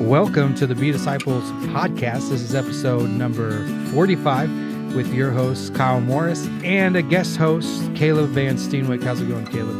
[0.00, 1.44] Welcome to the Be Disciples
[1.74, 2.30] podcast.
[2.30, 8.30] This is episode number 45 with your host, Kyle Morris, and a guest host, Caleb
[8.30, 9.02] Van Steenwick.
[9.02, 9.76] How's it going, Caleb?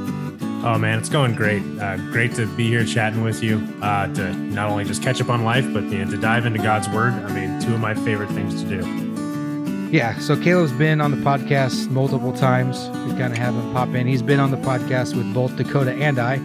[0.63, 1.63] Oh, man, it's going great.
[1.81, 5.31] Uh, great to be here chatting with you, uh, to not only just catch up
[5.31, 7.15] on life, but you know, to dive into God's Word.
[7.15, 9.91] I mean, two of my favorite things to do.
[9.91, 12.91] Yeah, so Caleb's been on the podcast multiple times.
[13.11, 14.07] We kind of have him pop in.
[14.07, 16.37] He's been on the podcast with both Dakota and I,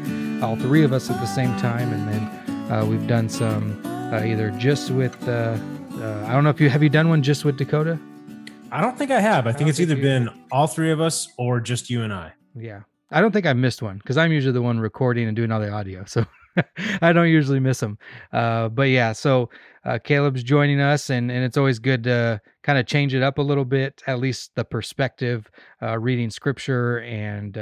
[0.41, 4.23] all three of us at the same time, and then uh, we've done some uh,
[4.23, 5.57] either just with uh,
[6.25, 7.99] I don't know if you have you done one just with Dakota.
[8.71, 9.45] I don't think I have.
[9.45, 12.11] I, I think it's think either been all three of us or just you and
[12.11, 12.33] I.
[12.55, 15.51] Yeah, I don't think I missed one because I'm usually the one recording and doing
[15.51, 16.25] all the audio, so
[17.01, 17.99] I don't usually miss them.
[18.33, 19.49] Uh, but yeah, so
[19.85, 23.37] uh, Caleb's joining us, and and it's always good to kind of change it up
[23.37, 25.49] a little bit, at least the perspective,
[25.83, 27.53] uh, reading scripture and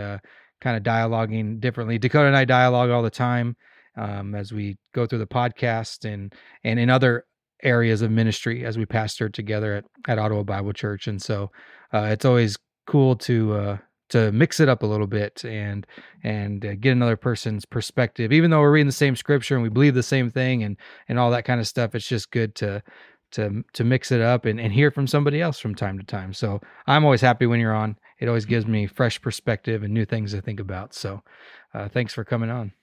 [0.62, 2.00] kind of dialoguing differently.
[2.00, 3.58] Dakota and I dialogue all the time
[3.96, 7.26] um, as we go through the podcast and and in other
[7.64, 11.08] areas of ministry as we pastor together at, at Ottawa Bible Church.
[11.08, 11.50] And so
[11.94, 13.78] uh, it's always cool to uh,
[14.10, 15.88] to mix it up a little bit and
[16.24, 18.32] and uh, get another person's perspective.
[18.32, 20.78] Even though we're reading the same scripture and we believe the same thing and
[21.08, 22.84] and all that kind of stuff, it's just good to
[23.32, 26.34] to to mix it up and, and hear from somebody else from time to time.
[26.34, 27.98] So I'm always happy when you're on.
[28.20, 30.94] It always gives me fresh perspective and new things to think about.
[30.94, 31.24] So
[31.74, 32.74] uh, thanks for coming on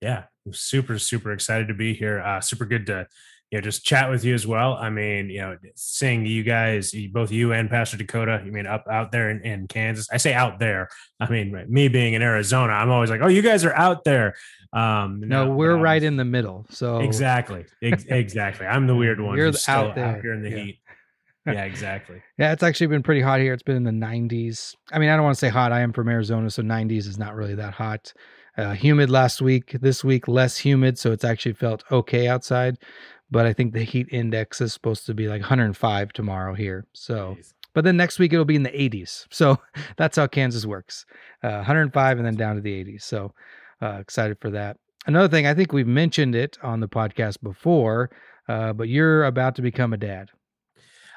[0.00, 2.20] yeah, super, super excited to be here.
[2.20, 3.06] Uh, super good to,
[3.50, 4.74] you know, just chat with you as well.
[4.74, 8.86] I mean, you know, seeing you guys, both you and Pastor Dakota, I mean, up
[8.90, 10.08] out there in, in Kansas.
[10.10, 10.88] I say out there.
[11.20, 14.34] I mean, me being in Arizona, I'm always like, oh, you guys are out there.
[14.72, 16.66] Um, no, we're right in the middle.
[16.70, 18.66] So exactly, ex- exactly.
[18.66, 19.36] I'm the weird one.
[19.36, 20.56] You're out there out here in the yeah.
[20.56, 20.78] heat.
[21.46, 22.20] Yeah, exactly.
[22.38, 23.52] yeah, it's actually been pretty hot here.
[23.52, 24.74] It's been in the 90s.
[24.90, 25.70] I mean, I don't want to say hot.
[25.70, 28.12] I am from Arizona, so 90s is not really that hot.
[28.56, 29.76] Uh, humid last week.
[29.80, 32.78] This week less humid, so it's actually felt okay outside.
[33.30, 36.86] But I think the heat index is supposed to be like 105 tomorrow here.
[36.92, 37.36] So,
[37.74, 39.26] but then next week it'll be in the 80s.
[39.30, 39.58] So
[39.96, 41.04] that's how Kansas works.
[41.42, 43.02] Uh, 105 and then down to the 80s.
[43.02, 43.34] So
[43.82, 44.78] uh, excited for that.
[45.06, 48.10] Another thing, I think we've mentioned it on the podcast before,
[48.48, 50.30] uh, but you're about to become a dad.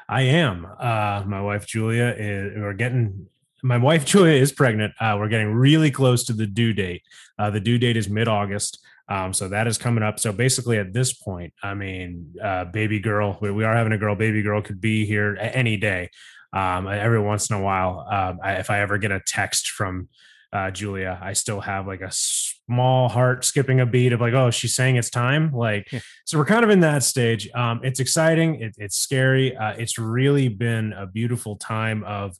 [0.07, 0.65] I am.
[0.65, 2.53] Uh, my wife Julia is.
[2.57, 3.27] We're getting
[3.63, 4.93] my wife Julia is pregnant.
[4.99, 7.03] Uh, we're getting really close to the due date.
[7.37, 8.79] Uh, the due date is mid August.
[9.07, 10.19] Um, so that is coming up.
[10.19, 13.97] So basically, at this point, I mean, uh, baby girl, we, we, are having a
[13.97, 14.15] girl.
[14.15, 16.11] Baby girl could be here any day.
[16.53, 20.09] Um, every once in a while, um, I, if I ever get a text from
[20.53, 24.51] uh, Julia, I still have like a small heart skipping a beat of like, oh,
[24.51, 25.51] she's saying it's time.
[25.53, 25.91] Like,
[26.25, 27.49] so we're kind of in that stage.
[27.53, 28.61] Um, it's exciting.
[28.61, 29.55] It, it's scary.
[29.55, 32.37] Uh, it's really been a beautiful time of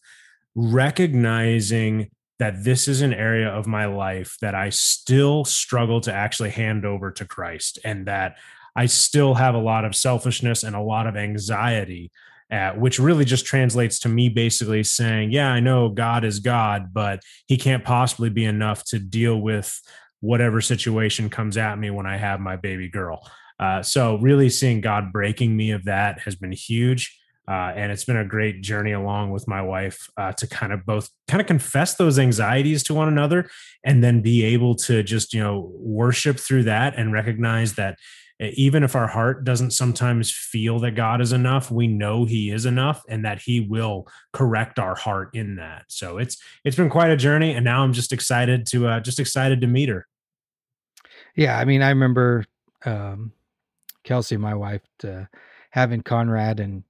[0.60, 6.50] recognizing that this is an area of my life that I still struggle to actually
[6.50, 8.38] hand over to Christ and that
[8.76, 12.12] I still have a lot of selfishness and a lot of anxiety,
[12.52, 16.94] uh, which really just translates to me basically saying, Yeah, I know God is God,
[16.94, 19.80] but He can't possibly be enough to deal with
[20.22, 23.26] whatever situation comes at me when I have my baby girl.
[23.60, 27.19] Uh, so, really seeing God breaking me of that has been huge.
[27.50, 30.86] Uh, and it's been a great journey along with my wife uh, to kind of
[30.86, 33.50] both kind of confess those anxieties to one another
[33.84, 37.98] and then be able to just you know worship through that and recognize that
[38.42, 42.66] even if our heart doesn't sometimes feel that god is enough we know he is
[42.66, 45.86] enough and that he will correct our heart in that.
[45.88, 49.20] So it's it's been quite a journey and now i'm just excited to uh, just
[49.20, 50.08] excited to meet her.
[51.36, 52.46] Yeah i mean i remember
[52.86, 53.32] um,
[54.04, 55.24] kelsey my wife uh,
[55.72, 56.84] having conrad and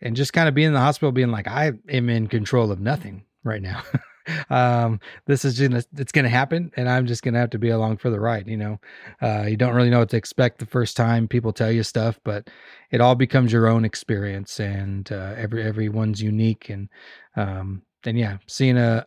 [0.00, 2.80] and just kind of being in the hospital, being like, I am in control of
[2.80, 3.82] nothing right now.
[4.50, 7.98] um, this is just, it's to happen and I'm just to have to be along
[7.98, 8.46] for the ride.
[8.46, 8.80] You know,
[9.22, 12.18] uh, you don't really know what to expect the first time people tell you stuff,
[12.24, 12.48] but
[12.90, 16.68] it all becomes your own experience and, uh, every, everyone's unique.
[16.68, 16.88] And,
[17.36, 19.06] um, and yeah, seeing a,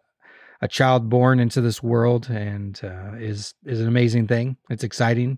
[0.62, 4.58] a child born into this world and, uh, is, is an amazing thing.
[4.70, 5.38] It's exciting.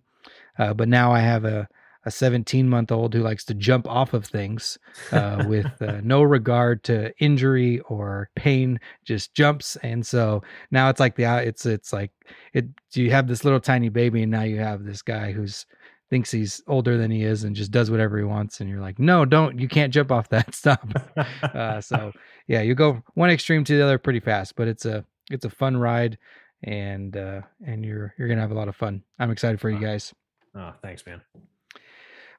[0.57, 1.67] Uh, but now I have a,
[2.05, 4.77] a 17 month old who likes to jump off of things
[5.11, 9.75] uh, with uh, no regard to injury or pain just jumps.
[9.77, 12.11] And so now it's like the it's it's like
[12.53, 15.65] it you have this little tiny baby and now you have this guy who's
[16.09, 18.59] thinks he's older than he is and just does whatever he wants.
[18.61, 20.87] And you're like no don't you can't jump off that stop
[21.43, 22.11] uh, so
[22.47, 25.49] yeah you go one extreme to the other pretty fast but it's a it's a
[25.49, 26.17] fun ride
[26.63, 29.03] and uh and you're you're gonna have a lot of fun.
[29.19, 30.13] I'm excited for you guys.
[30.55, 31.21] Oh thanks man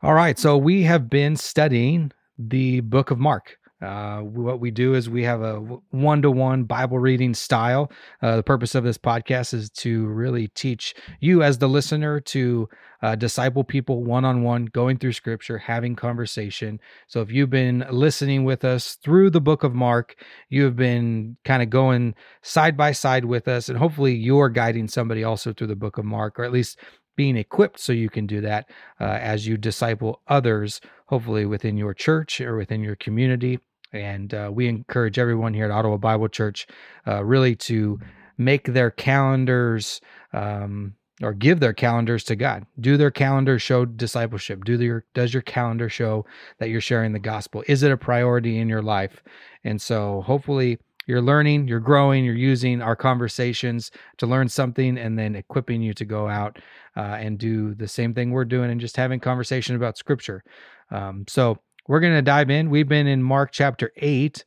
[0.02, 0.38] all right.
[0.38, 3.56] So we have been studying the book of Mark.
[3.80, 5.56] Uh, what we do is we have a
[5.90, 7.90] one to one Bible reading style.
[8.20, 12.68] Uh, the purpose of this podcast is to really teach you, as the listener, to
[13.02, 16.78] uh, disciple people one on one, going through scripture, having conversation.
[17.08, 20.14] So if you've been listening with us through the book of Mark,
[20.48, 24.86] you have been kind of going side by side with us, and hopefully you're guiding
[24.86, 26.78] somebody also through the book of Mark, or at least
[27.16, 28.68] being equipped so you can do that
[29.00, 33.60] uh, as you disciple others, hopefully within your church or within your community.
[33.92, 36.66] And uh, we encourage everyone here at Ottawa Bible Church
[37.06, 38.00] uh, really to
[38.38, 40.00] make their calendars
[40.32, 42.66] um, or give their calendars to God.
[42.80, 44.64] Do their calendar show discipleship?
[44.64, 46.24] Do your does your calendar show
[46.58, 47.62] that you're sharing the gospel?
[47.68, 49.22] Is it a priority in your life?
[49.62, 55.18] And so hopefully you're learning, you're growing, you're using our conversations to learn something and
[55.18, 56.58] then equipping you to go out
[56.96, 60.44] uh, and do the same thing we're doing and just having conversation about scripture.
[60.90, 61.58] Um, so
[61.88, 62.70] we're going to dive in.
[62.70, 64.44] We've been in Mark chapter 8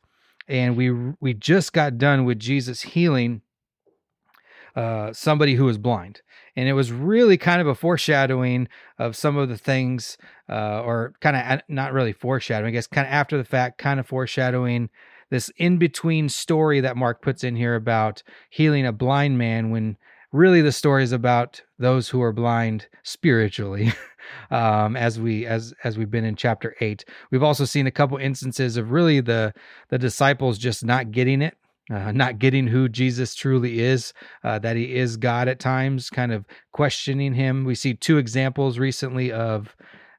[0.47, 3.41] and we we just got done with Jesus healing
[4.75, 6.21] uh, somebody who was blind.
[6.55, 8.67] And it was really kind of a foreshadowing
[8.97, 10.17] of some of the things,
[10.49, 13.99] uh, or kind of not really foreshadowing, I guess, kind of after the fact, kind
[13.99, 14.89] of foreshadowing
[15.29, 19.97] this in between story that Mark puts in here about healing a blind man when
[20.31, 23.91] really the story is about those who are blind spiritually
[24.51, 28.17] um, as we as as we've been in chapter 8 we've also seen a couple
[28.17, 29.53] instances of really the
[29.89, 31.57] the disciples just not getting it
[31.91, 34.11] uh, not getting who Jesus truly is,
[34.43, 37.63] uh, that he is God at times, kind of questioning him.
[37.63, 39.75] We see two examples recently of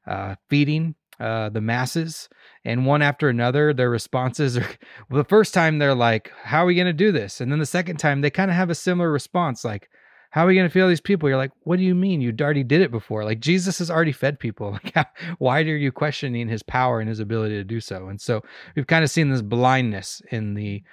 [0.07, 2.29] uh, feeding uh, the masses,
[2.63, 4.61] and one after another, their responses are
[5.09, 7.41] well, the first time they're like, How are we going to do this?
[7.41, 9.89] And then the second time, they kind of have a similar response, like,
[10.31, 11.29] how are we going to feel these people?
[11.29, 12.21] You're like, what do you mean?
[12.21, 13.23] You already did it before.
[13.23, 14.71] Like Jesus has already fed people.
[14.83, 15.05] Like, how,
[15.39, 18.09] why are you questioning his power and his ability to do so?
[18.09, 18.43] And so
[18.75, 20.83] we've kind of seen this blindness in the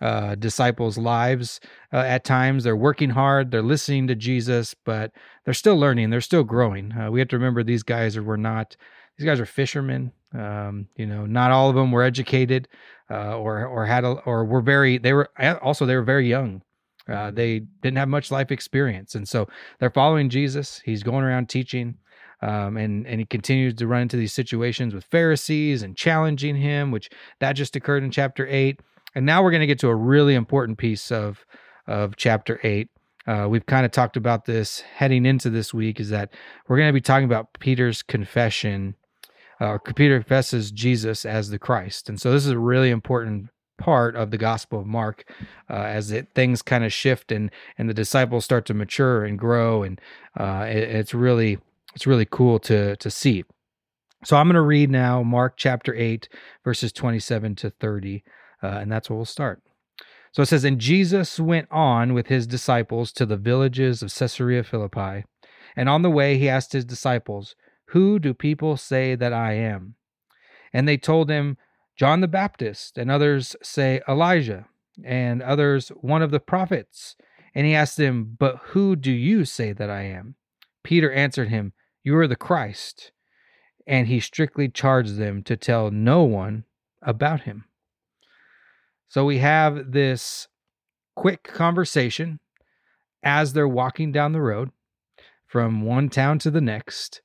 [0.00, 1.60] uh, disciples' lives
[1.92, 2.64] uh, at times.
[2.64, 5.12] They're working hard, they're listening to Jesus, but
[5.44, 6.92] they're still learning, they're still growing.
[6.92, 8.76] Uh, we have to remember these guys were not,
[9.16, 10.12] these guys are fishermen.
[10.32, 12.68] Um, you know, not all of them were educated
[13.10, 14.98] uh, or or had a, or were very.
[14.98, 15.28] They were
[15.62, 16.62] also they were very young.
[17.08, 19.46] Uh, they didn't have much life experience, and so
[19.78, 20.80] they're following Jesus.
[20.84, 21.98] He's going around teaching.
[22.42, 26.90] Um, and and he continues to run into these situations with Pharisees and challenging him,
[26.90, 27.08] which
[27.40, 28.80] that just occurred in chapter eight.
[29.14, 31.46] And now we're going to get to a really important piece of
[31.86, 32.90] of chapter eight.
[33.26, 36.00] Uh, we've kind of talked about this heading into this week.
[36.00, 36.34] Is that
[36.68, 38.94] we're going to be talking about Peter's confession.
[39.64, 44.14] Uh, Peter confesses Jesus as the Christ, and so this is a really important part
[44.14, 45.32] of the Gospel of Mark
[45.68, 49.38] uh, as it things kind of shift and and the disciples start to mature and
[49.38, 50.00] grow, and
[50.38, 51.58] uh, it, it's really
[51.94, 53.44] it's really cool to to see.
[54.24, 56.30] So I'm going to read now Mark chapter 8
[56.64, 58.24] verses 27 to 30
[58.64, 59.62] uh, and that's where we'll start.
[60.32, 64.64] So it says, And Jesus went on with his disciples to the villages of Caesarea
[64.64, 65.24] Philippi.
[65.76, 67.54] And on the way, he asked his disciples,
[67.94, 69.94] Who do people say that I am?
[70.72, 71.56] And they told him,
[71.94, 74.66] John the Baptist, and others say Elijah,
[75.04, 77.14] and others one of the prophets.
[77.54, 80.34] And he asked them, But who do you say that I am?
[80.82, 83.12] Peter answered him, You are the Christ.
[83.86, 86.64] And he strictly charged them to tell no one
[87.00, 87.66] about him.
[89.06, 90.48] So we have this
[91.14, 92.40] quick conversation
[93.22, 94.72] as they're walking down the road
[95.46, 97.20] from one town to the next.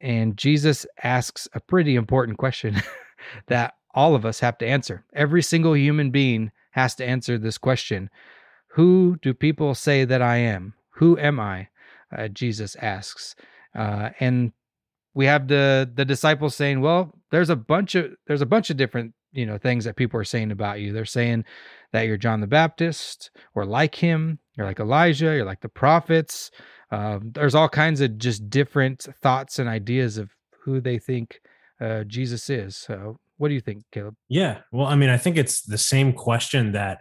[0.00, 2.80] And Jesus asks a pretty important question
[3.46, 5.04] that all of us have to answer.
[5.12, 8.10] Every single human being has to answer this question
[8.72, 10.74] Who do people say that I am?
[10.90, 11.68] Who am I?
[12.16, 13.34] Uh, Jesus asks.
[13.74, 14.52] Uh, and
[15.14, 18.76] we have the the disciples saying, "Well, there's a bunch of there's a bunch of
[18.76, 20.92] different you know things that people are saying about you.
[20.92, 21.44] They're saying
[21.92, 24.38] that you're John the Baptist or like him.
[24.56, 25.34] You're like Elijah.
[25.34, 26.50] You're like the prophets.
[26.90, 30.30] Uh, there's all kinds of just different thoughts and ideas of
[30.62, 31.40] who they think
[31.80, 32.76] uh, Jesus is.
[32.76, 34.16] So, what do you think, Caleb?
[34.28, 37.00] Yeah, well, I mean, I think it's the same question that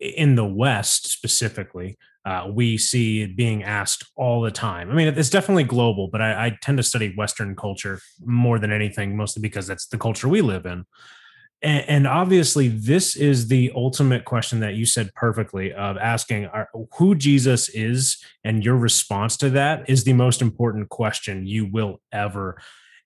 [0.00, 4.90] in the West specifically, uh, we see it being asked all the time.
[4.90, 8.72] I mean, it's definitely global, but I, I, tend to study Western culture more than
[8.72, 10.86] anything, mostly because that's the culture we live in
[11.62, 16.48] and, and, obviously this is the ultimate question that you said perfectly of asking
[16.98, 22.00] who jesus is and your response to that is the most important question you will
[22.12, 22.56] ever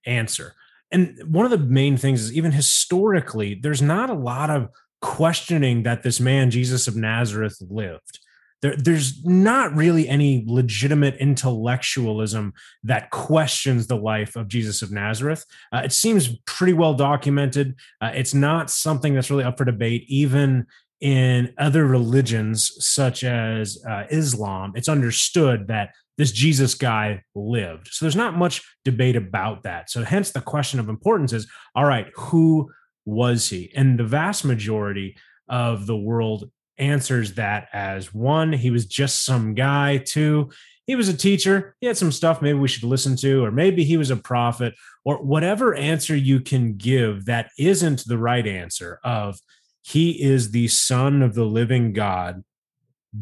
[0.07, 0.55] answer.
[0.91, 4.69] And one of the main things is even historically there's not a lot of
[5.01, 8.19] questioning that this man jesus of nazareth lived
[8.63, 15.45] there, there's not really any legitimate intellectualism that questions the life of Jesus of Nazareth.
[15.73, 17.77] Uh, it seems pretty well documented.
[18.01, 20.67] Uh, it's not something that's really up for debate, even
[21.01, 24.73] in other religions such as uh, Islam.
[24.75, 27.89] It's understood that this Jesus guy lived.
[27.93, 29.89] So there's not much debate about that.
[29.89, 31.47] So hence the question of importance is
[31.77, 32.69] all right, who
[33.07, 33.73] was he?
[33.77, 35.17] And the vast majority
[35.49, 40.51] of the world answers that as one, he was just some guy, two,
[40.87, 41.77] he was a teacher.
[41.81, 44.75] He had some stuff maybe we should listen to, or maybe he was a prophet,
[45.05, 49.39] or whatever answer you can give that isn't the right answer of
[49.83, 52.43] he is the son of the living God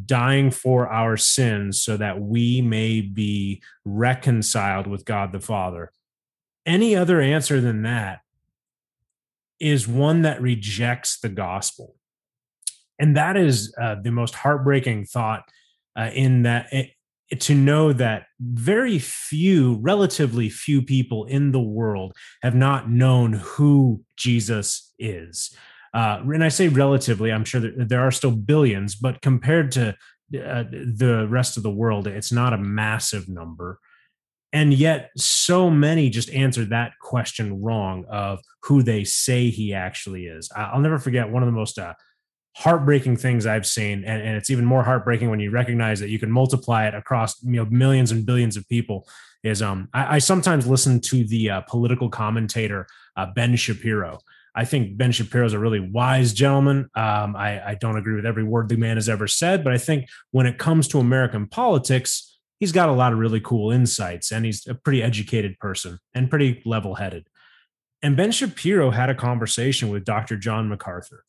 [0.05, 5.93] dying for our sins so that we may be reconciled with God the Father.
[6.65, 8.21] Any other answer than that
[9.61, 11.95] is one that rejects the gospel.
[12.99, 15.43] And that is uh, the most heartbreaking thought
[15.99, 16.91] uh, in that it,
[17.41, 24.03] to know that very few, relatively few people in the world have not known who
[24.17, 25.55] Jesus is.
[25.93, 29.89] Uh, and I say relatively, I'm sure that there are still billions, but compared to
[30.35, 33.81] uh, the rest of the world, it's not a massive number.
[34.53, 40.27] And yet, so many just answered that question wrong of who they say he actually
[40.27, 40.51] is.
[40.55, 41.95] I'll never forget one of the most uh,
[42.57, 46.19] heartbreaking things I've seen, and, and, it's even more heartbreaking when you recognize that you
[46.19, 49.07] can multiply it across you know millions and billions of people.
[49.43, 52.87] Is um I, I sometimes listen to the uh, political commentator
[53.17, 54.21] uh, Ben Shapiro,
[54.57, 56.89] I think Ben Shapiro is a really wise gentleman.
[56.95, 59.79] Um, I, I don't agree with every word the man has ever said, but I
[59.79, 64.33] think when it comes to American politics, he's got a lot of really cool insights
[64.33, 67.29] and he's a pretty educated person and pretty level headed.
[68.01, 70.39] And Ben Shapiro had a conversation with Dr.
[70.39, 71.25] John MacArthur,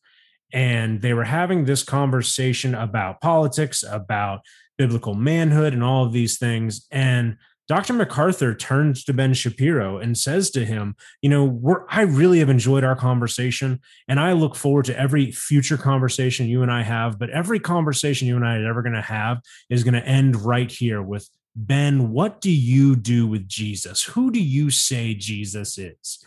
[0.53, 4.41] and they were having this conversation about politics, about
[4.77, 6.87] biblical manhood, and all of these things.
[6.91, 7.37] And
[7.67, 7.91] Dr.
[7.93, 12.85] MacArthur turns to Ben Shapiro and says to him, You know, I really have enjoyed
[12.85, 17.19] our conversation, and I look forward to every future conversation you and I have.
[17.19, 20.41] But every conversation you and I are ever going to have is going to end
[20.41, 24.03] right here with Ben, what do you do with Jesus?
[24.03, 26.23] Who do you say Jesus is?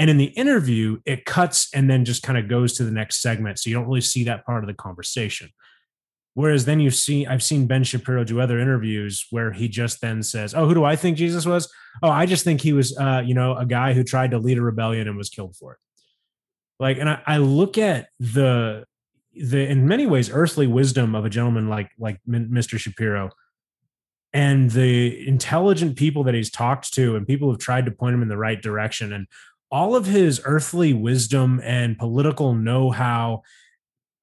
[0.00, 3.20] And in the interview, it cuts and then just kind of goes to the next
[3.20, 3.58] segment.
[3.58, 5.50] So you don't really see that part of the conversation.
[6.32, 10.22] Whereas then you see, I've seen Ben Shapiro do other interviews where he just then
[10.22, 11.70] says, "Oh, who do I think Jesus was?
[12.02, 14.56] Oh, I just think he was, uh, you know, a guy who tried to lead
[14.56, 15.78] a rebellion and was killed for it."
[16.78, 18.86] Like, and I, I look at the
[19.34, 22.78] the in many ways earthly wisdom of a gentleman like like Mr.
[22.78, 23.32] Shapiro,
[24.32, 28.22] and the intelligent people that he's talked to, and people have tried to point him
[28.22, 29.26] in the right direction, and
[29.70, 33.42] all of his earthly wisdom and political know how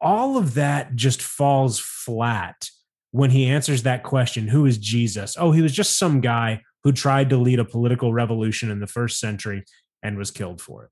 [0.01, 2.69] all of that just falls flat
[3.11, 5.35] when he answers that question who is Jesus?
[5.39, 8.87] Oh, he was just some guy who tried to lead a political revolution in the
[8.87, 9.63] first century
[10.03, 10.91] and was killed for it.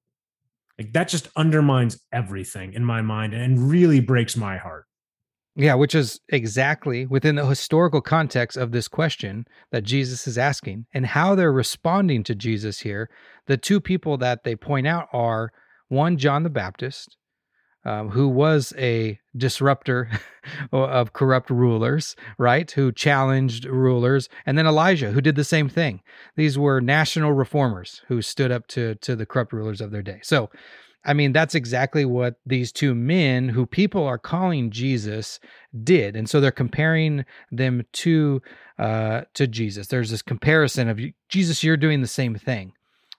[0.78, 4.86] Like that just undermines everything in my mind and really breaks my heart.
[5.58, 10.86] Yeah, which is exactly within the historical context of this question that Jesus is asking
[10.94, 13.10] and how they're responding to Jesus here.
[13.48, 15.52] The two people that they point out are
[15.88, 17.16] one, John the Baptist,
[17.86, 20.10] um, who was a disruptor
[20.74, 22.70] of corrupt rulers, right?
[22.72, 26.02] Who challenged rulers, and then Elijah, who did the same thing.
[26.36, 30.20] These were national reformers who stood up to to the corrupt rulers of their day.
[30.24, 30.50] So,
[31.06, 35.40] I mean, that's exactly what these two men, who people are calling Jesus,
[35.84, 38.42] did, and so they're comparing them to
[38.80, 39.88] uh, to Jesus.
[39.88, 42.74] There's this comparison of Jesus, you're doing the same thing.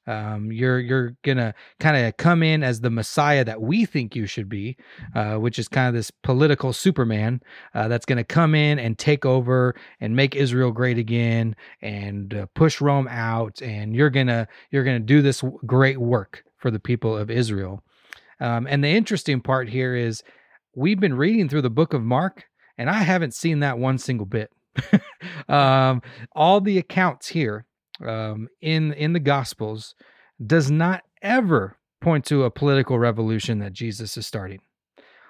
[0.08, 4.26] Um, you're you're gonna kind of come in as the Messiah that we think you
[4.26, 4.76] should be,
[5.14, 7.42] uh, which is kind of this political Superman
[7.74, 12.46] uh, that's gonna come in and take over and make Israel great again and uh,
[12.54, 17.16] push Rome out, and you're gonna you're gonna do this great work for the people
[17.16, 17.80] of Israel.
[18.40, 20.24] Um, and the interesting part here is
[20.74, 22.42] we've been reading through the book of Mark,
[22.76, 24.50] and I haven't seen that one single bit.
[25.48, 26.02] um,
[26.34, 27.66] all the accounts here
[28.04, 29.94] um, in in the Gospels
[30.44, 34.58] does not ever point to a political revolution that Jesus is starting.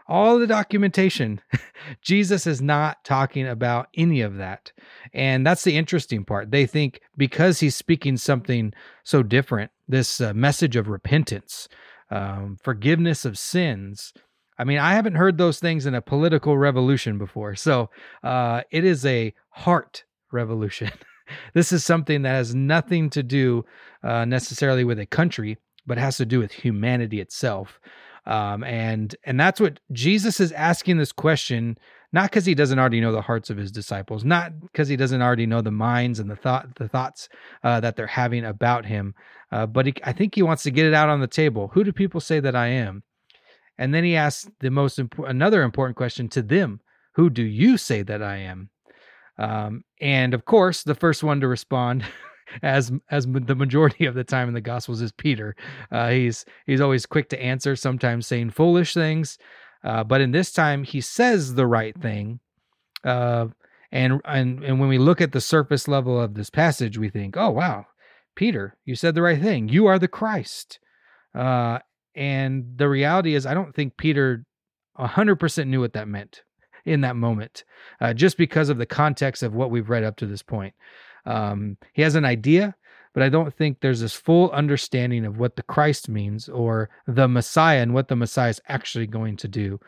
[0.09, 1.41] All the documentation,
[2.01, 4.73] Jesus is not talking about any of that.
[5.13, 6.51] And that's the interesting part.
[6.51, 8.73] They think because he's speaking something
[9.03, 11.69] so different, this uh, message of repentance,
[12.11, 14.13] um, forgiveness of sins.
[14.59, 17.57] I mean, I haven't heard those things in a political revolution before.
[17.57, 17.91] So
[18.23, 20.93] uh, it is a heart revolution.
[21.55, 23.65] this is something that has nothing to do
[24.05, 27.81] uh, necessarily with a country, but has to do with humanity itself.
[28.27, 31.79] Um, and and that's what Jesus is asking this question
[32.13, 35.21] not because he doesn't already know the hearts of his disciples, not because he doesn't
[35.21, 37.29] already know the minds and the thought, the thoughts
[37.63, 39.15] uh, that they're having about him,
[39.53, 41.69] uh, but he, I think he wants to get it out on the table.
[41.75, 43.03] Who do people say that I am?
[43.77, 46.81] And then he asks the most another important question to them:
[47.17, 48.71] Who do you say that I am?
[49.39, 52.05] Um, and of course, the first one to respond.
[52.63, 55.57] as as the majority of the time in the gospels is Peter.
[55.91, 59.39] Uh, he's he's always quick to answer, sometimes saying foolish things,
[59.87, 62.41] uh, but in this time, he says the right thing.
[63.05, 63.47] Uh,
[63.93, 67.37] and, and, and when we look at the surface level of this passage, we think,
[67.37, 67.87] oh, wow,
[68.35, 69.69] Peter, you said the right thing.
[69.69, 70.81] You are the Christ.
[71.35, 71.79] Uh,
[72.17, 74.45] and the reality is, I don't think Peter
[74.99, 76.43] 100% knew what that meant
[76.85, 77.63] in that moment,
[78.01, 80.75] uh, just because of the context of what we've read up to this point.
[81.27, 82.75] Um, he has an idea,
[83.13, 87.29] but I don't think there's this full understanding of what the Christ means or the
[87.29, 89.81] Messiah and what the Messiah is actually going to do.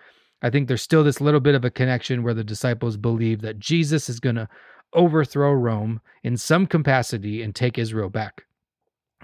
[0.42, 3.59] I think there's still this little bit of a connection where the disciples believe that
[3.59, 4.49] Jesus is going to
[4.95, 8.45] overthrow Rome in some capacity and take Israel back.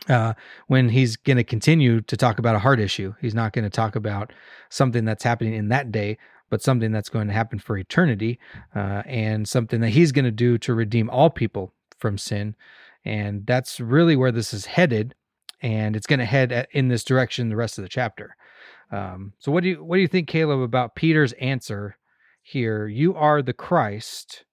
[0.08, 0.34] Uh,
[0.66, 3.70] when he's going to continue to talk about a heart issue, he's not going to
[3.70, 4.32] talk about
[4.68, 6.18] something that's happening in that day,
[6.50, 8.38] but something that's going to happen for eternity
[8.74, 11.72] uh, and something that he's going to do to redeem all people
[12.04, 12.54] from sin
[13.02, 15.14] and that's really where this is headed
[15.62, 18.36] and it's going to head in this direction the rest of the chapter.
[18.92, 21.96] Um, so what do you what do you think caleb about peter's answer
[22.42, 22.86] here?
[22.86, 24.44] You are the christ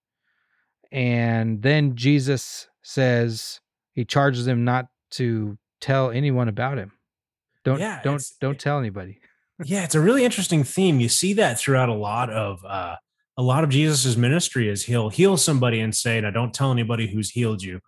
[0.93, 3.59] and then jesus says
[3.91, 6.93] he charges him not to tell anyone about him.
[7.65, 9.19] Don't yeah, don't don't tell anybody.
[9.61, 11.01] Yeah it's a really interesting theme.
[11.01, 12.95] You see that throughout a lot of uh
[13.37, 17.07] a lot of jesus's ministry is he'll heal somebody and say now don't tell anybody
[17.07, 17.79] who's healed you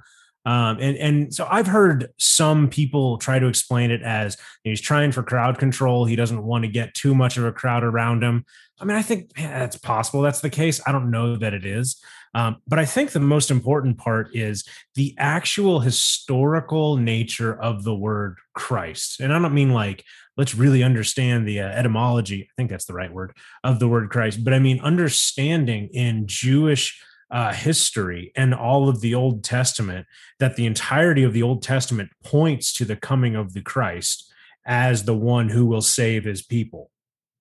[0.45, 5.11] um, and and so I've heard some people try to explain it as he's trying
[5.11, 6.05] for crowd control.
[6.05, 8.45] He doesn't want to get too much of a crowd around him.
[8.79, 10.21] I mean, I think yeah, that's possible.
[10.21, 10.81] That's the case.
[10.85, 12.01] I don't know that it is.
[12.35, 17.95] Um, but I think the most important part is the actual historical nature of the
[17.95, 19.19] word Christ.
[19.19, 20.03] And I don't mean like,
[20.35, 22.49] let's really understand the uh, etymology.
[22.49, 24.43] I think that's the right word of the word Christ.
[24.43, 26.99] But I mean, understanding in Jewish
[27.31, 30.05] uh, history and all of the Old Testament
[30.39, 34.31] that the entirety of the Old Testament points to the coming of the Christ
[34.65, 36.89] as the one who will save his people.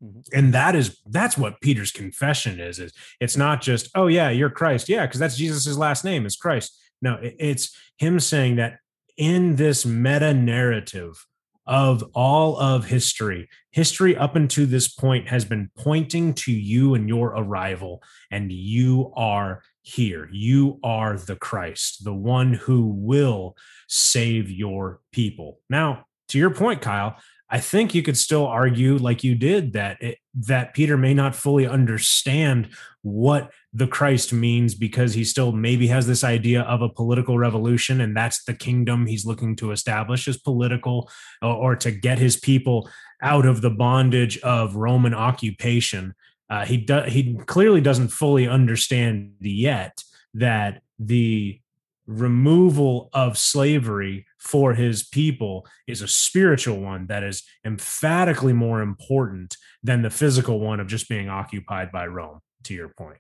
[0.03, 0.21] Mm-hmm.
[0.33, 2.79] And that is that's what Peter's confession is.
[2.79, 6.37] Is it's not just oh yeah you're Christ yeah because that's Jesus's last name is
[6.37, 6.79] Christ.
[7.01, 8.79] No, it's him saying that
[9.16, 11.27] in this meta narrative
[11.66, 13.48] of all of history.
[13.70, 19.12] History up until this point has been pointing to you and your arrival, and you
[19.16, 20.29] are here.
[20.33, 23.57] You are the Christ, the one who will
[23.88, 25.61] save your people.
[25.68, 27.16] Now, to your point, Kyle,
[27.53, 31.37] I think you could still argue, like you did, that it, that Peter may not
[31.37, 32.71] fully understand
[33.03, 38.01] what the Christ means because he still maybe has this idea of a political revolution,
[38.01, 41.11] and that's the kingdom he's looking to establish as political,
[41.43, 42.88] or, or to get his people
[43.23, 46.15] out of the bondage of Roman occupation.
[46.49, 51.61] Uh, he do, he clearly doesn't fully understand yet that the
[52.07, 59.57] removal of slavery for his people is a spiritual one that is emphatically more important
[59.85, 63.18] than the physical one of just being occupied by Rome to your point.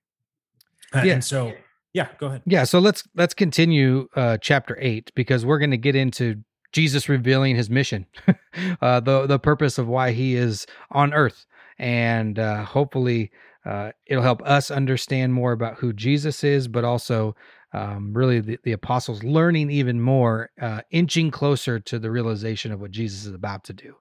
[0.92, 1.14] Uh, yeah.
[1.14, 1.52] And so
[1.92, 2.42] yeah, go ahead.
[2.44, 7.08] Yeah, so let's let's continue uh chapter 8 because we're going to get into Jesus
[7.08, 8.06] revealing his mission.
[8.82, 11.46] uh the the purpose of why he is on earth
[11.78, 13.30] and uh, hopefully
[13.64, 17.36] uh, it'll help us understand more about who Jesus is, but also
[17.72, 22.80] um, really the, the, apostles learning even more, uh, inching closer to the realization of
[22.80, 23.96] what Jesus is about to do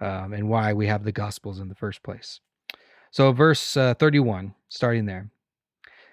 [0.00, 2.40] um, and why we have the gospels in the first place.
[3.10, 5.30] So, verse uh, 31, starting there.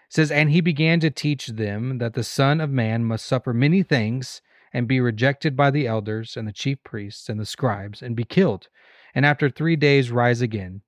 [0.07, 3.83] says, And he began to teach them that the Son of Man must suffer many
[3.83, 8.15] things and be rejected by the elders and the chief priests and the scribes and
[8.15, 8.69] be killed,
[9.13, 10.81] and after three days rise again.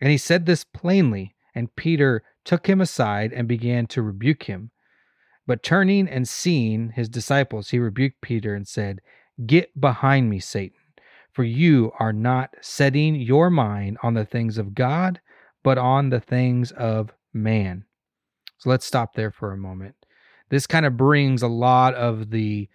[0.00, 4.70] And he said this plainly, and Peter took him aside and began to rebuke him.
[5.46, 9.00] But turning and seeing his disciples, he rebuked Peter and said,
[9.46, 10.78] Get behind me, Satan,
[11.32, 15.20] for you are not setting your mind on the things of God,
[15.62, 17.84] but on the things of man.
[18.58, 19.94] So let's stop there for a moment.
[20.50, 22.68] This kind of brings a lot of the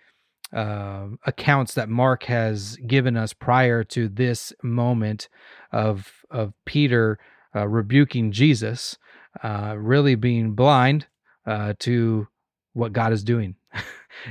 [0.53, 5.27] uh, accounts that Mark has given us prior to this moment
[5.71, 7.19] of of Peter
[7.55, 8.97] uh, rebuking Jesus,
[9.43, 11.07] uh, really being blind
[11.45, 12.27] uh, to
[12.75, 13.55] what God is doing,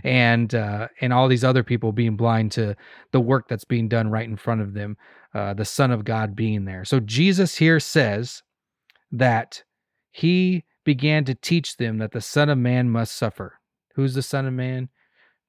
[0.05, 2.77] and uh, and all these other people being blind to
[3.11, 4.97] the work that's being done right in front of them,
[5.35, 6.85] uh, the Son of God being there.
[6.85, 8.43] So Jesus here says
[9.11, 9.65] that
[10.13, 13.59] he began to teach them that the Son of Man must suffer.
[13.95, 14.91] Who's the Son of Man?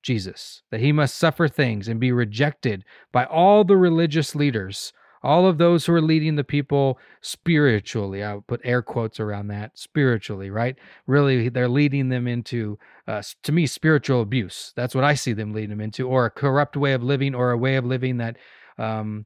[0.02, 0.62] Jesus.
[0.72, 4.94] That he must suffer things and be rejected by all the religious leaders,
[5.26, 8.24] all of those who are leading the people spiritually.
[8.24, 10.76] I would put air quotes around that spiritually, right?
[11.08, 14.72] Really, they're leading them into, uh, to me, spiritual abuse.
[14.76, 17.50] That's what I see them leading them into, or a corrupt way of living, or
[17.50, 18.38] a way of living that
[18.78, 19.26] um,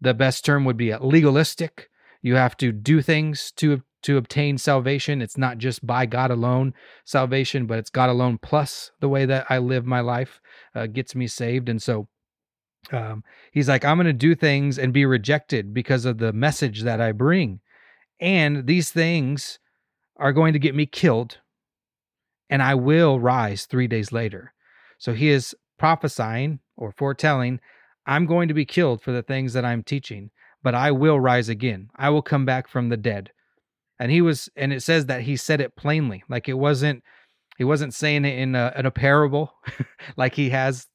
[0.00, 1.90] the best term would be legalistic.
[2.22, 5.22] You have to do things to to obtain salvation.
[5.22, 6.74] It's not just by God alone
[7.06, 10.42] salvation, but it's God alone plus the way that I live my life
[10.74, 11.70] uh, gets me saved.
[11.70, 12.08] And so
[12.92, 16.82] um, he's like, I'm going to do things and be rejected because of the message
[16.82, 17.60] that I bring.
[18.20, 19.58] And these things
[20.16, 21.38] are going to get me killed,
[22.48, 24.52] and I will rise three days later.
[24.98, 27.60] So he is prophesying or foretelling,
[28.06, 30.30] I'm going to be killed for the things that I'm teaching,
[30.62, 31.88] but I will rise again.
[31.96, 33.30] I will come back from the dead
[33.98, 37.02] and he was and it says that he said it plainly like it wasn't
[37.56, 39.54] he wasn't saying it in a, in a parable
[40.16, 40.86] like he has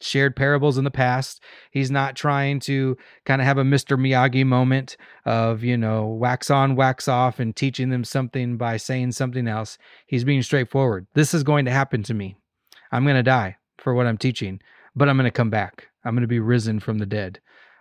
[0.00, 4.44] shared parables in the past he's not trying to kind of have a mr miyagi
[4.44, 9.46] moment of you know wax on wax off and teaching them something by saying something
[9.46, 12.36] else he's being straightforward this is going to happen to me
[12.92, 14.60] i'm going to die for what i'm teaching
[14.96, 17.40] but i'm going to come back i'm going to be risen from the dead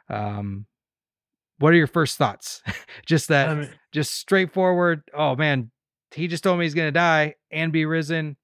[0.10, 0.65] um,
[1.60, 2.63] what are your first thoughts?
[3.05, 5.03] just that, I mean, just straightforward.
[5.13, 5.71] Oh man,
[6.12, 8.38] he just told me he's gonna die and be risen.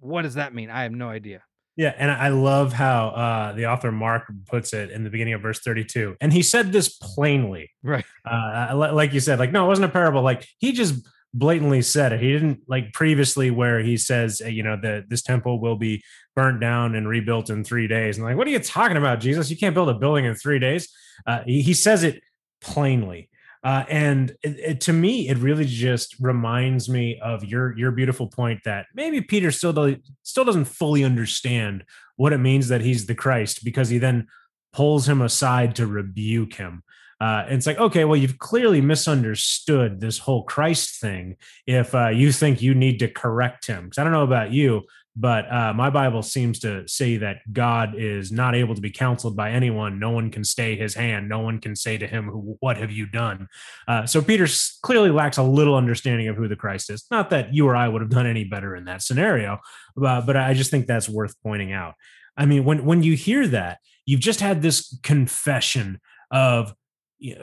[0.00, 0.70] What does that mean?
[0.70, 1.42] I have no idea.
[1.80, 5.40] Yeah, and I love how uh, the author Mark puts it in the beginning of
[5.40, 6.14] verse 32.
[6.20, 7.70] And he said this plainly.
[7.82, 8.04] Right.
[8.22, 10.20] Uh, like you said, like, no, it wasn't a parable.
[10.20, 12.20] Like, he just blatantly said it.
[12.20, 16.02] He didn't like previously where he says, you know, that this temple will be
[16.36, 18.18] burnt down and rebuilt in three days.
[18.18, 19.50] And like, what are you talking about, Jesus?
[19.50, 20.86] You can't build a building in three days.
[21.26, 22.22] Uh, he, he says it
[22.60, 23.29] plainly.
[23.62, 28.26] Uh, and it, it, to me, it really just reminds me of your your beautiful
[28.26, 31.84] point that maybe Peter still do, still doesn't fully understand
[32.16, 34.28] what it means that he's the Christ because he then
[34.72, 36.82] pulls him aside to rebuke him.
[37.20, 42.08] Uh, and it's like, okay, well, you've clearly misunderstood this whole Christ thing if uh,
[42.08, 43.84] you think you need to correct him.
[43.84, 44.82] Because I don't know about you,
[45.20, 49.36] but uh, my Bible seems to say that God is not able to be counseled
[49.36, 49.98] by anyone.
[49.98, 51.28] No one can stay his hand.
[51.28, 52.28] No one can say to him,
[52.60, 53.46] "What have you done?"
[53.86, 54.46] Uh, so Peter
[54.82, 57.04] clearly lacks a little understanding of who the Christ is.
[57.10, 59.58] Not that you or I would have done any better in that scenario,
[60.02, 61.94] uh, but I just think that's worth pointing out.
[62.34, 66.72] I mean, when when you hear that, you've just had this confession of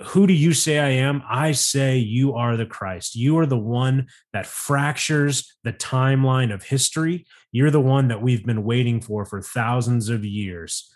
[0.05, 1.21] who do you say I am?
[1.29, 3.15] I say you are the Christ.
[3.15, 7.25] You are the one that fractures the timeline of history.
[7.51, 10.91] You're the one that we've been waiting for for thousands of years.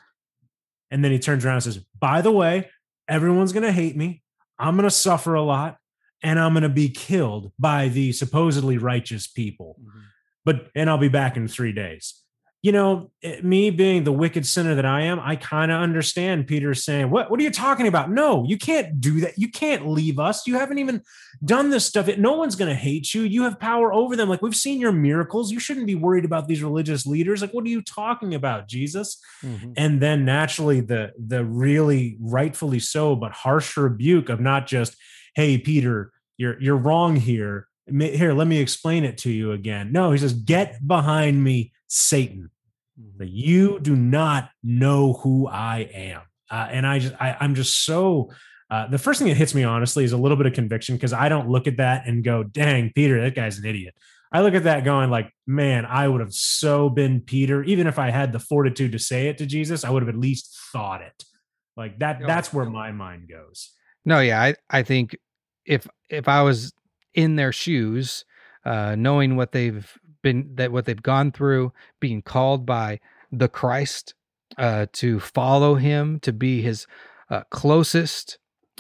[0.90, 2.70] And then he turns around and says, By the way,
[3.08, 4.24] everyone's going to hate me.
[4.58, 5.78] I'm going to suffer a lot
[6.24, 9.78] and I'm going to be killed by the supposedly righteous people.
[9.80, 10.00] Mm-hmm.
[10.44, 12.21] But, and I'll be back in three days
[12.64, 16.46] you know, it, me being the wicked sinner that I am, I kind of understand
[16.46, 17.32] Peter saying, "What?
[17.32, 18.12] What are you talking about?
[18.12, 19.40] No, you can't do that.
[19.40, 20.46] You can't leave us.
[20.46, 21.02] You haven't even
[21.44, 22.08] done this stuff.
[22.18, 23.24] No one's going to hate you.
[23.24, 24.30] You have power over them.
[24.30, 25.52] Like we've seen your miracles.
[25.52, 27.42] You shouldn't be worried about these religious leaders.
[27.42, 29.74] Like, what are you talking about, Jesus?" Mm-hmm.
[29.76, 34.96] And then naturally, the the really rightfully so, but harsh rebuke of not just,
[35.34, 39.92] "Hey, Peter, you're you're wrong here." Here, let me explain it to you again.
[39.92, 42.50] No, he says, "Get behind me." Satan.
[43.18, 43.36] That mm-hmm.
[43.36, 46.22] you do not know who I am.
[46.50, 48.32] Uh, and I just, I, I'm just so,
[48.70, 51.12] uh, the first thing that hits me honestly is a little bit of conviction because
[51.12, 53.94] I don't look at that and go, dang, Peter, that guy's an idiot.
[54.32, 57.64] I look at that going like, man, I would have so been Peter.
[57.64, 60.18] Even if I had the fortitude to say it to Jesus, I would have at
[60.18, 61.24] least thought it.
[61.76, 63.72] Like that, that's where my mind goes.
[64.06, 64.42] No, yeah.
[64.42, 65.18] I, I think
[65.66, 66.72] if, if I was
[67.14, 68.24] in their shoes,
[68.64, 73.00] uh, knowing what they've been that what they've gone through, being called by
[73.32, 74.14] the Christ
[74.58, 76.88] uh, to follow Him, to be His
[77.30, 78.38] uh, closest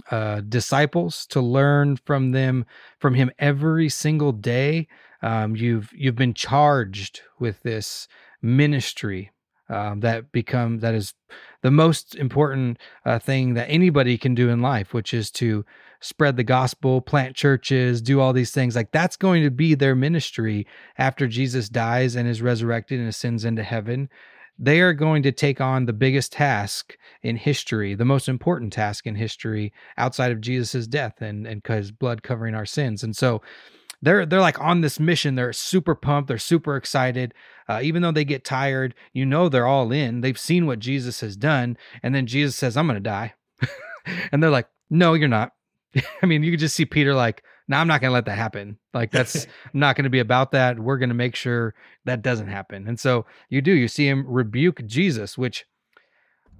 [0.09, 2.65] uh, disciples, to learn from them,
[2.99, 4.87] from Him every single day.
[5.21, 8.07] Um, you've you've been charged with this
[8.41, 9.31] ministry
[9.71, 11.13] um, that become that is
[11.61, 15.63] the most important uh, thing that anybody can do in life, which is to
[16.01, 18.75] spread the gospel, plant churches, do all these things.
[18.75, 23.45] Like that's going to be their ministry after Jesus dies and is resurrected and ascends
[23.45, 24.09] into heaven.
[24.59, 29.07] They are going to take on the biggest task in history, the most important task
[29.07, 33.03] in history outside of Jesus's death and and his blood covering our sins.
[33.03, 33.41] And so
[34.01, 35.35] they're they're like on this mission.
[35.35, 36.27] They're super pumped.
[36.27, 37.33] They're super excited.
[37.71, 40.21] Uh, even though they get tired, you know they're all in.
[40.21, 43.33] They've seen what Jesus has done, and then Jesus says, "I'm going to die,"
[44.31, 45.53] and they're like, "No, you're not."
[46.21, 48.37] I mean, you could just see Peter like, Now I'm not going to let that
[48.37, 48.77] happen.
[48.93, 50.79] Like that's not going to be about that.
[50.79, 51.73] We're going to make sure
[52.05, 52.87] that doesn't happen.
[52.87, 53.73] And so you do.
[53.73, 55.65] You see him rebuke Jesus, which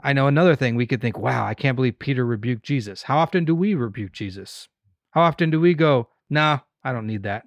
[0.04, 3.04] I know another thing we could think, wow, I can't believe Peter rebuked Jesus.
[3.04, 4.68] How often do we rebuke Jesus?
[5.12, 7.44] How often do we go, nah, I don't need that?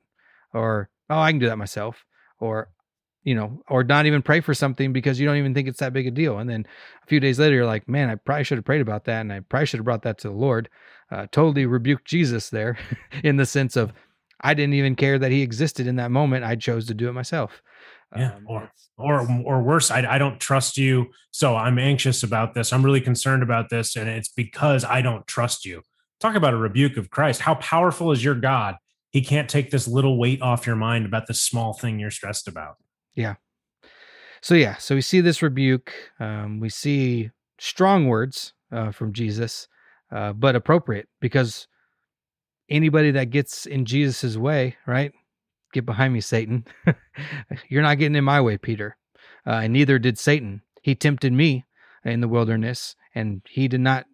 [0.52, 2.04] Or, oh, I can do that myself.
[2.38, 2.68] Or,
[3.24, 5.94] you know, or not even pray for something because you don't even think it's that
[5.94, 6.38] big a deal.
[6.38, 6.66] And then
[7.02, 9.22] a few days later, you're like, man, I probably should have prayed about that.
[9.22, 10.68] And I probably should have brought that to the Lord.
[11.10, 12.78] Uh, totally rebuked Jesus there
[13.24, 13.92] in the sense of,
[14.40, 16.44] I didn't even care that he existed in that moment.
[16.44, 17.62] I chose to do it myself.
[18.14, 18.34] Yeah.
[18.34, 21.06] Um, or, or, or worse, I, I don't trust you.
[21.30, 22.72] So I'm anxious about this.
[22.72, 23.96] I'm really concerned about this.
[23.96, 25.82] And it's because I don't trust you.
[26.20, 27.40] Talk about a rebuke of Christ.
[27.40, 28.76] How powerful is your God?
[29.10, 32.46] He can't take this little weight off your mind about the small thing you're stressed
[32.46, 32.76] about.
[33.14, 33.34] Yeah.
[34.40, 35.92] So yeah, so we see this rebuke.
[36.20, 39.68] Um, we see strong words uh, from Jesus,
[40.12, 41.66] uh, but appropriate because
[42.68, 45.12] anybody that gets in Jesus's way, right?
[45.72, 46.66] Get behind me, Satan.
[47.68, 48.96] You're not getting in my way, Peter.
[49.46, 50.62] Uh, and neither did Satan.
[50.82, 51.64] He tempted me
[52.04, 54.06] in the wilderness, and he did not.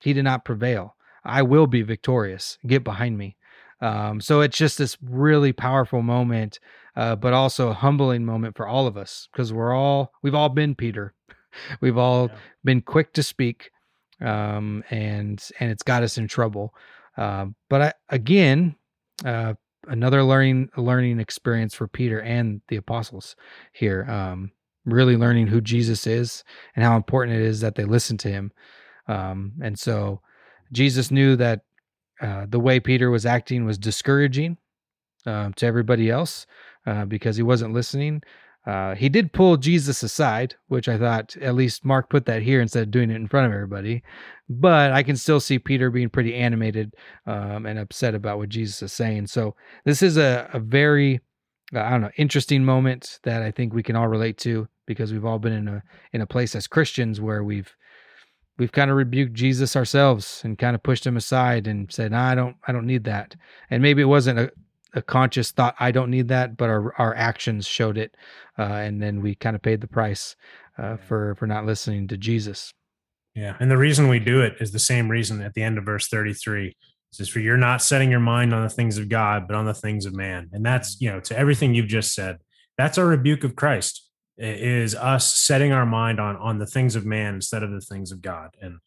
[0.00, 0.94] He did not prevail.
[1.24, 2.58] I will be victorious.
[2.66, 3.36] Get behind me.
[3.80, 6.60] Um, so it's just this really powerful moment,
[6.96, 10.48] uh, but also a humbling moment for all of us because we're all we've all
[10.48, 11.14] been Peter,
[11.80, 12.36] we've all yeah.
[12.64, 13.70] been quick to speak,
[14.20, 16.74] um, and and it's got us in trouble.
[17.16, 18.76] Uh, but I, again,
[19.24, 19.54] uh,
[19.88, 23.36] another learning learning experience for Peter and the apostles
[23.72, 24.04] here.
[24.08, 24.52] Um,
[24.86, 26.44] really learning who Jesus is
[26.76, 28.52] and how important it is that they listen to him.
[29.08, 30.20] Um, and so
[30.72, 31.62] Jesus knew that
[32.20, 34.56] uh, the way Peter was acting was discouraging
[35.26, 36.46] uh, to everybody else
[36.86, 38.22] uh, because he wasn't listening.
[38.66, 42.60] Uh, he did pull Jesus aside, which I thought at least Mark put that here
[42.60, 44.02] instead of doing it in front of everybody.
[44.48, 46.94] But I can still see Peter being pretty animated
[47.26, 49.28] um, and upset about what Jesus is saying.
[49.28, 51.20] So this is a, a very,
[51.74, 55.12] uh, I don't know, interesting moment that I think we can all relate to because
[55.12, 57.72] we've all been in a in a place as Christians where we've
[58.58, 62.30] we've kind of rebuked Jesus ourselves and kind of pushed him aside and said, nah,
[62.30, 63.36] I don't, I don't need that.
[63.70, 64.52] And maybe it wasn't a,
[64.96, 68.16] a conscious thought, I don't need that, but our, our actions showed it.
[68.58, 70.34] Uh, and then we kind of paid the price
[70.78, 72.72] uh, for, for not listening to Jesus.
[73.34, 73.56] Yeah.
[73.60, 76.08] And the reason we do it is the same reason at the end of verse
[76.08, 76.74] 33 it
[77.10, 79.74] says, for you're not setting your mind on the things of God, but on the
[79.74, 80.48] things of man.
[80.52, 82.38] And that's, you know, to everything you've just said,
[82.78, 84.02] that's our rebuke of Christ
[84.38, 88.12] is us setting our mind on on the things of man instead of the things
[88.12, 88.50] of God.
[88.60, 88.78] And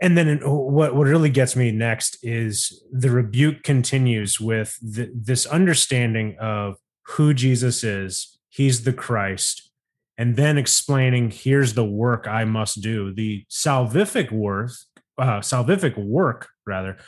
[0.00, 5.46] and then what what really gets me next is the rebuke continues with the, this
[5.46, 8.38] understanding of who Jesus is.
[8.48, 9.70] He's the Christ.
[10.16, 13.14] And then explaining, here's the work I must do.
[13.14, 14.84] The salvific worth,
[15.16, 16.98] uh, salvific work rather,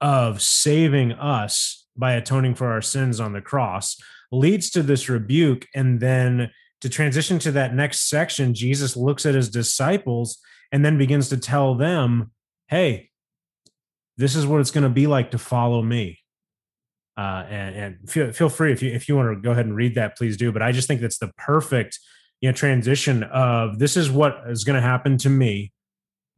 [0.00, 4.00] of saving us by atoning for our sins on the cross
[4.30, 6.50] leads to this rebuke and then
[6.80, 10.38] to transition to that next section, Jesus looks at his disciples
[10.72, 12.32] and then begins to tell them,
[12.68, 13.10] hey,
[14.16, 16.18] this is what it's going to be like to follow me.
[17.16, 19.76] Uh, and, and feel, feel free if you if you want to go ahead and
[19.76, 20.50] read that, please do.
[20.50, 21.98] But I just think that's the perfect
[22.40, 25.72] you know transition of this is what is going to happen to me.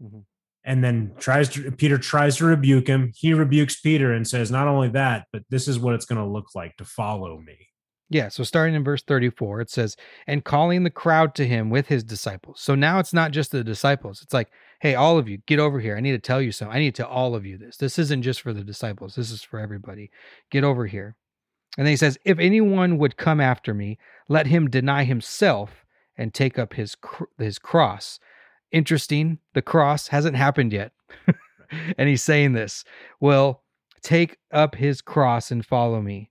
[0.02, 0.20] Mm-hmm.
[0.66, 3.12] And then tries to Peter tries to rebuke him.
[3.14, 6.26] He rebukes Peter and says, not only that, but this is what it's going to
[6.26, 7.68] look like to follow me.
[8.10, 11.88] Yeah, so starting in verse 34, it says, and calling the crowd to him with
[11.88, 12.60] his disciples.
[12.60, 14.20] So now it's not just the disciples.
[14.22, 15.96] It's like, hey, all of you, get over here.
[15.96, 16.76] I need to tell you something.
[16.76, 17.78] I need to all of you this.
[17.78, 20.10] This isn't just for the disciples, this is for everybody.
[20.50, 21.16] Get over here.
[21.76, 25.84] And then he says, if anyone would come after me, let him deny himself
[26.16, 26.96] and take up his
[27.38, 28.20] his cross.
[28.70, 30.92] Interesting, the cross hasn't happened yet.
[31.98, 32.84] and he's saying this.
[33.20, 33.62] Well,
[34.02, 36.30] take up his cross and follow me.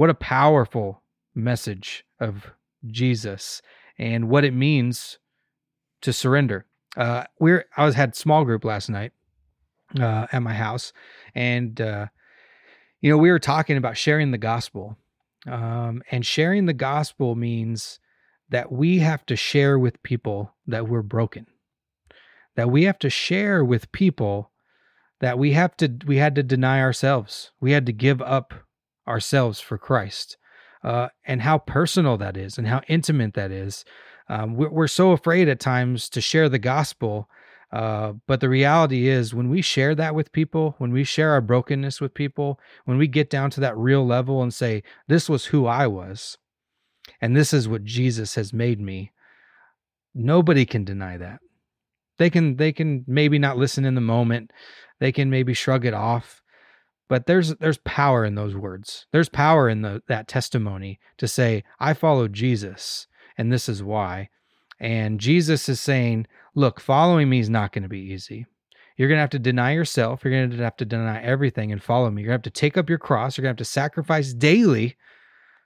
[0.00, 1.02] What a powerful
[1.34, 2.46] message of
[2.86, 3.60] Jesus
[3.98, 5.18] and what it means
[6.00, 6.64] to surrender.
[6.96, 9.12] Uh, we're I was had small group last night
[10.00, 10.94] uh, at my house,
[11.34, 12.06] and uh,
[13.02, 14.96] you know we were talking about sharing the gospel,
[15.46, 18.00] um, and sharing the gospel means
[18.48, 21.46] that we have to share with people that we're broken,
[22.56, 24.50] that we have to share with people
[25.20, 27.50] that we have to we had to deny ourselves.
[27.60, 28.54] We had to give up
[29.06, 30.36] ourselves for Christ.
[30.82, 33.84] Uh, and how personal that is and how intimate that is.
[34.30, 37.28] Um, we're, we're, so afraid at times to share the gospel.
[37.70, 41.42] Uh, but the reality is, when we share that with people, when we share our
[41.42, 45.46] brokenness with people, when we get down to that real level and say, This was
[45.46, 46.38] who I was,
[47.20, 49.12] and this is what Jesus has made me,
[50.14, 51.40] nobody can deny that.
[52.18, 54.52] They can they can maybe not listen in the moment.
[54.98, 56.39] They can maybe shrug it off.
[57.10, 59.06] But there's there's power in those words.
[59.10, 64.28] There's power in the that testimony to say, I follow Jesus and this is why.
[64.78, 68.46] And Jesus is saying, look, following me is not going to be easy.
[68.96, 70.22] You're going to have to deny yourself.
[70.22, 72.22] You're going to have to deny everything and follow me.
[72.22, 73.36] You're going to have to take up your cross.
[73.36, 74.96] You're going to have to sacrifice daily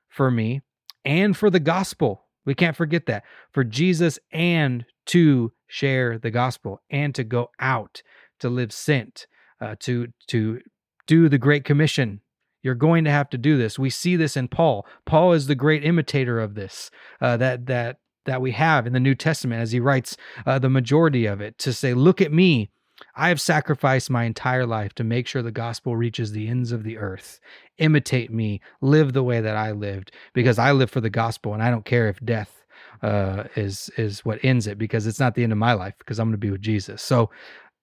[0.09, 0.63] for me
[1.05, 2.25] and for the gospel.
[2.47, 3.25] We can't forget that.
[3.53, 8.03] For Jesus and to share the gospel and to go out
[8.41, 9.27] to live sent,
[9.61, 10.61] uh, to to
[11.07, 12.21] do the great commission.
[12.63, 13.79] You're going to have to do this.
[13.79, 14.87] We see this in Paul.
[15.05, 16.91] Paul is the great imitator of this.
[17.21, 20.71] Uh, that that that we have in the New Testament as he writes uh, the
[20.71, 22.71] majority of it to say, "Look at me."
[23.17, 26.85] I have sacrificed my entire life to make sure the gospel reaches the ends of
[26.85, 27.41] the earth.
[27.79, 31.63] Imitate me, live the way that I lived, because I live for the gospel, and
[31.63, 32.65] I don't care if death
[33.03, 36.19] uh, is is what ends it, because it's not the end of my life, because
[36.19, 37.03] I'm going to be with Jesus.
[37.03, 37.31] So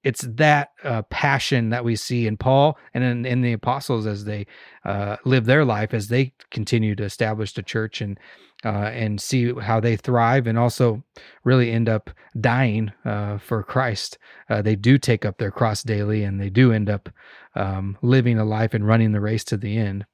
[0.03, 4.25] it's that uh, passion that we see in Paul and in, in the apostles as
[4.25, 4.47] they
[4.83, 8.19] uh, live their life, as they continue to establish the church and
[8.63, 11.03] uh, and see how they thrive, and also
[11.43, 14.19] really end up dying uh, for Christ.
[14.49, 17.09] Uh, they do take up their cross daily, and they do end up
[17.55, 20.05] um, living a life and running the race to the end.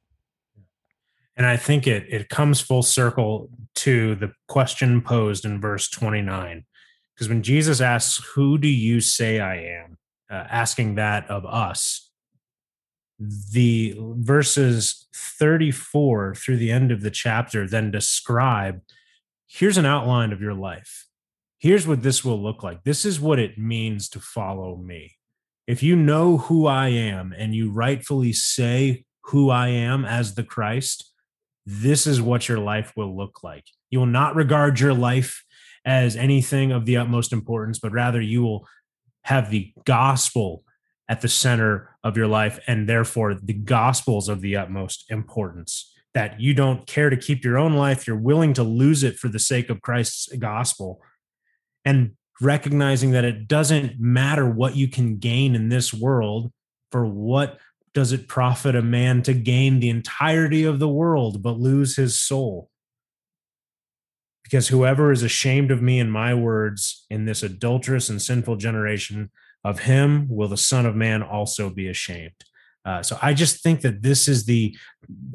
[1.36, 6.22] And I think it it comes full circle to the question posed in verse twenty
[6.22, 6.66] nine
[7.18, 9.98] because when Jesus asks, Who do you say I am?
[10.30, 12.12] Uh, asking that of us,
[13.20, 18.82] the verses 34 through the end of the chapter then describe
[19.48, 21.08] here's an outline of your life.
[21.58, 22.84] Here's what this will look like.
[22.84, 25.16] This is what it means to follow me.
[25.66, 30.44] If you know who I am and you rightfully say who I am as the
[30.44, 31.12] Christ,
[31.66, 33.66] this is what your life will look like.
[33.90, 35.44] You will not regard your life
[35.88, 38.68] as anything of the utmost importance, but rather you will
[39.24, 40.64] have the gospel
[41.10, 45.94] at the center of your life and therefore the gospels of the utmost importance.
[46.14, 49.30] That you don't care to keep your own life you're willing to lose it for
[49.30, 51.00] the sake of Christ's gospel.
[51.86, 56.52] And recognizing that it doesn't matter what you can gain in this world
[56.92, 57.60] for what
[57.94, 62.20] does it profit a man to gain the entirety of the world but lose his
[62.20, 62.70] soul
[64.48, 69.30] because whoever is ashamed of me and my words in this adulterous and sinful generation,
[69.62, 72.32] of him will the Son of Man also be ashamed.
[72.86, 74.74] Uh, so I just think that this is the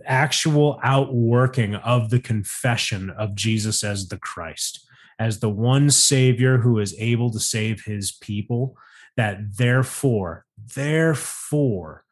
[0.07, 6.79] actual outworking of the confession of Jesus as the Christ, as the one Savior who
[6.79, 8.75] is able to save his people.
[9.19, 12.05] That therefore, therefore,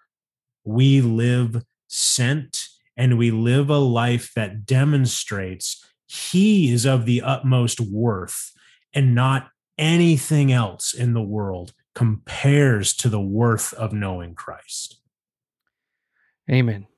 [0.64, 7.80] we live sent and we live a life that demonstrates he is of the utmost
[7.80, 8.52] worth
[8.92, 14.96] and not anything else in the world compares to the worth of knowing Christ.
[16.50, 16.88] Amen.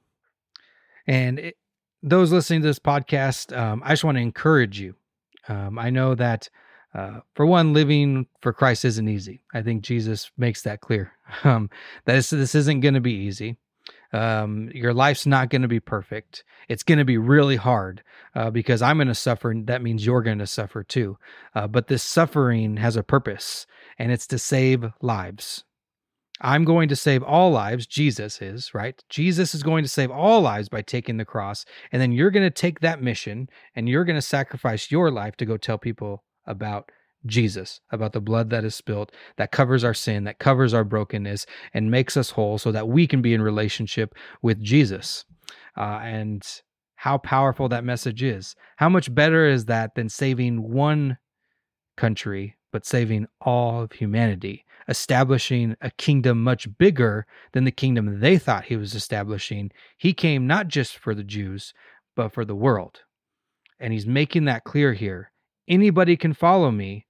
[1.07, 1.57] And it,
[2.03, 4.95] those listening to this podcast, um, I just want to encourage you.
[5.47, 6.49] Um, I know that,
[6.95, 9.43] uh, for one, living for Christ isn't easy.
[9.53, 11.13] I think Jesus makes that clear.
[11.45, 11.71] Um,
[12.05, 13.57] that is, this isn't going to be easy.
[14.13, 16.45] Um, your life's not going to be perfect.
[16.69, 18.03] It's going to be really hard
[18.35, 19.51] uh, because I'm going to suffer.
[19.51, 21.19] And that means you're going to suffer too.
[21.55, 23.67] Uh, but this suffering has a purpose,
[23.99, 25.65] and it's to save lives.
[26.45, 27.87] I'm going to save all lives.
[27.87, 29.03] Jesus is, right?
[29.09, 31.65] Jesus is going to save all lives by taking the cross.
[31.93, 35.37] And then you're going to take that mission and you're going to sacrifice your life
[35.37, 36.91] to go tell people about
[37.27, 41.47] Jesus, about the blood that is spilt, that covers our sin, that covers our brokenness,
[41.73, 45.25] and makes us whole so that we can be in relationship with Jesus.
[45.77, 46.63] Uh, and
[47.03, 48.55] how powerful that message is.
[48.77, 51.19] How much better is that than saving one
[51.97, 58.39] country, but saving all of humanity, establishing a kingdom much bigger than the kingdom they
[58.39, 59.73] thought he was establishing?
[59.99, 61.75] He came not just for the Jews,
[62.15, 63.01] but for the world.
[63.81, 65.33] And he's making that clear here.
[65.67, 67.07] Anybody can follow me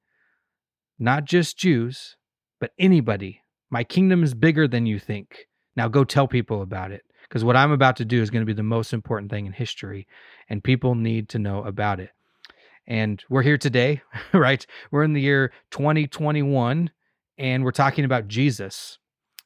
[1.02, 2.16] not just Jews,
[2.60, 3.42] but anybody.
[3.70, 5.48] My kingdom is bigger than you think.
[5.74, 8.46] Now go tell people about it because what I'm about to do is going to
[8.46, 10.06] be the most important thing in history,
[10.48, 12.10] and people need to know about it.
[12.86, 14.64] And we're here today, right?
[14.90, 16.90] We're in the year 2021,
[17.38, 18.98] and we're talking about Jesus.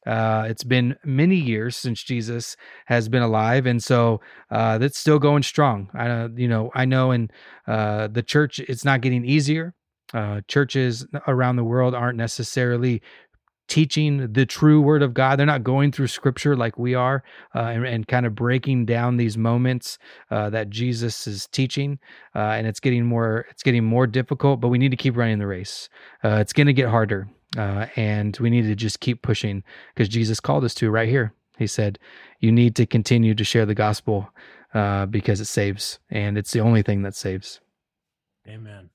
[0.07, 5.19] Uh, it's been many years since Jesus has been alive, and so uh, that's still
[5.19, 5.89] going strong.
[5.95, 7.31] I, you know, I know in
[7.67, 9.75] uh, the church, it's not getting easier.
[10.15, 13.03] Uh, churches around the world aren't necessarily
[13.69, 15.39] teaching the true word of God.
[15.39, 17.23] They're not going through scripture like we are
[17.55, 19.99] uh, and, and, kind of breaking down these moments
[20.31, 21.99] uh, that Jesus is teaching.
[22.35, 25.39] Uh, and it's getting more, it's getting more difficult, but we need to keep running
[25.39, 25.89] the race.
[26.23, 27.29] Uh, it's going to get harder.
[27.57, 29.63] Uh, and we need to just keep pushing
[29.95, 31.33] because Jesus called us to right here.
[31.59, 31.99] He said,
[32.41, 34.29] you need to continue to share the gospel
[34.75, 37.61] uh, because it saves and it's the only thing that saves.
[38.47, 38.91] Amen.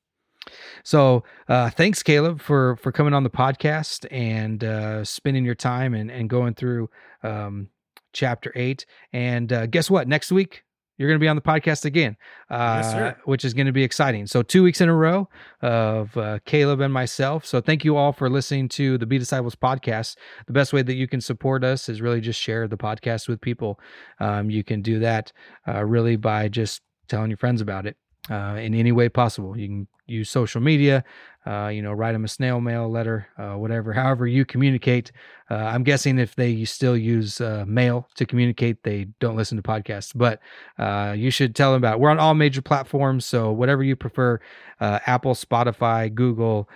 [0.83, 5.93] So uh, thanks, Caleb, for for coming on the podcast and uh, spending your time
[5.93, 6.89] and and going through
[7.23, 7.69] um,
[8.13, 8.85] chapter eight.
[9.13, 10.07] And uh, guess what?
[10.07, 10.63] Next week
[11.01, 12.15] you're going to be on the podcast again,
[12.51, 14.27] yes, uh, which is going to be exciting.
[14.27, 15.27] So two weeks in a row
[15.63, 17.43] of uh, Caleb and myself.
[17.43, 20.15] So thank you all for listening to the Be Disciples podcast.
[20.45, 23.41] The best way that you can support us is really just share the podcast with
[23.41, 23.79] people.
[24.19, 25.31] Um, you can do that
[25.67, 27.97] uh, really by just telling your friends about it
[28.29, 29.57] uh, in any way possible.
[29.57, 31.03] You can use social media,
[31.45, 35.11] uh, you know, write them a snail mail letter, uh, whatever, however you communicate.
[35.49, 39.63] Uh, I'm guessing if they still use uh, mail to communicate, they don't listen to
[39.63, 40.39] podcasts, but
[40.77, 41.99] uh, you should tell them about it.
[41.99, 43.25] We're on all major platforms.
[43.25, 44.39] So whatever you prefer,
[44.79, 46.69] Apple, Spotify, Google,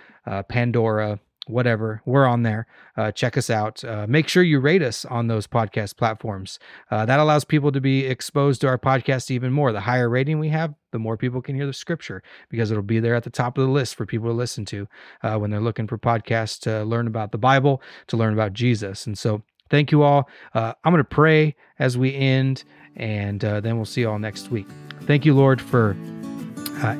[0.48, 2.66] Pandora, whatever we're on there.
[2.96, 3.82] Uh, check us out.
[3.84, 6.58] Uh, make sure you rate us on those podcast platforms.
[6.90, 9.72] Uh, that allows people to be exposed to our podcast even more.
[9.72, 13.00] The higher rating we have the more people can hear the scripture because it'll be
[13.00, 14.88] there at the top of the list for people to listen to
[15.22, 19.06] uh, when they're looking for podcasts to learn about the bible to learn about jesus.
[19.06, 20.28] And so thank you all.
[20.54, 22.64] Uh, i'm going to pray as we end
[22.96, 24.66] and uh, then we'll see you all next week.
[25.02, 25.96] Thank you lord for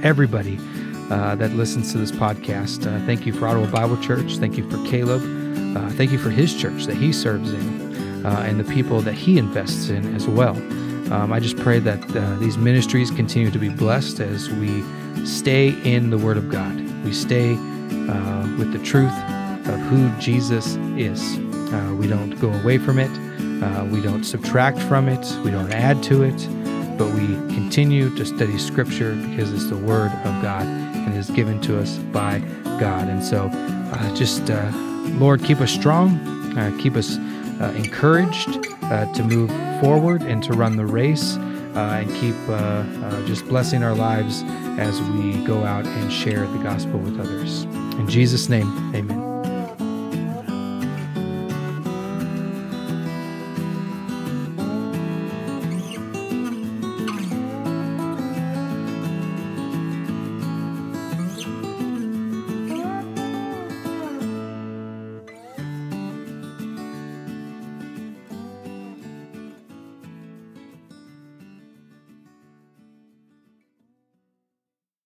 [0.03, 0.59] everybody
[1.11, 2.87] uh, that listens to this podcast.
[2.87, 4.39] Uh, thank you for Ottawa Bible Church.
[4.39, 5.23] Thank you for Caleb.
[5.77, 9.15] Uh, thank you for his church that he serves in uh, and the people that
[9.15, 10.57] he invests in as well.
[11.13, 14.83] Um, I just pray that uh, these ministries continue to be blessed as we
[15.25, 16.75] stay in the Word of God.
[17.05, 17.55] We stay
[18.59, 19.13] with the truth
[19.69, 21.39] of who Jesus is.
[21.99, 23.11] we don't go away from it.
[23.93, 25.25] we don't subtract from it.
[25.45, 26.49] We don't add to it
[26.97, 31.61] but we continue to study Scripture because it's the Word of God and is given
[31.63, 32.41] to us by
[32.79, 33.09] God.
[33.09, 34.71] And so, uh, just uh,
[35.19, 36.19] Lord, keep us strong,
[36.59, 39.51] uh, keep us uh, encouraged uh, to move
[39.81, 42.35] forward and to run the race, uh, and keep
[43.27, 44.43] just blessing our lives
[44.79, 47.63] as we go out and share the gospel with others.
[47.99, 49.26] In Jesus' name, amen.